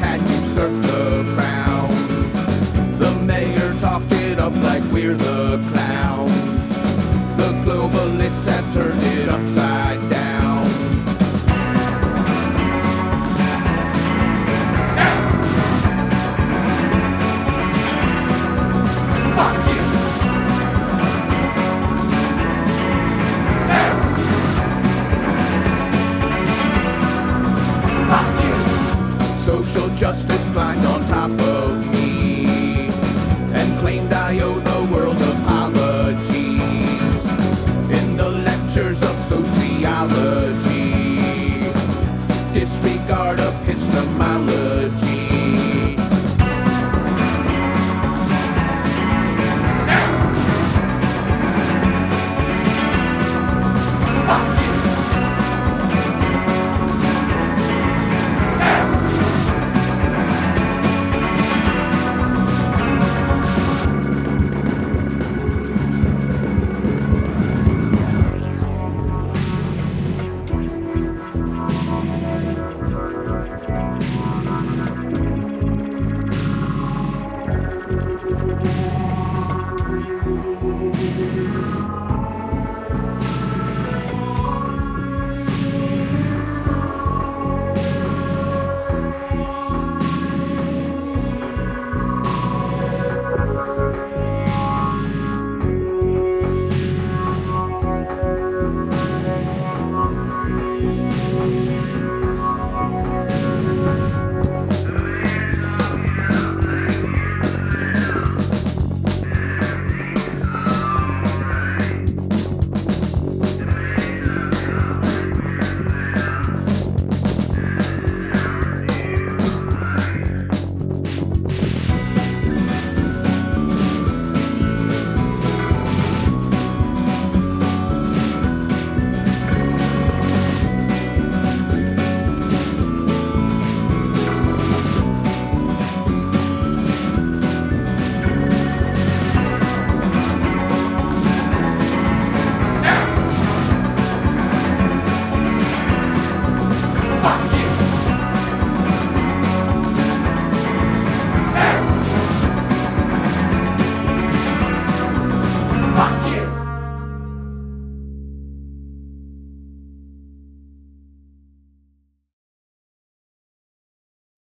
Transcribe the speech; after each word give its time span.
had 0.00 0.20
usurped 0.20 0.82
the 0.82 1.24
crown. 1.34 1.90
The 2.98 3.12
mayor 3.24 3.74
talked 3.80 4.12
it 4.12 4.38
up 4.38 4.54
like 4.56 4.82
we're 4.92 5.14
the 5.14 5.58
clown. 5.70 6.31
social 29.42 29.88
justice 29.96 30.46
blind 30.52 30.78
on 30.86 31.00
top 31.08 31.30
of 31.32 31.84
me 31.92 32.46
and 33.52 33.78
claimed 33.80 34.12
I 34.12 34.38
owe 34.38 34.60
the 34.60 34.94
world 34.94 35.20
apologies 35.20 36.46
in 37.90 38.16
the 38.16 38.28
lectures 38.44 39.02
of 39.02 39.16
sociology. 39.16 39.71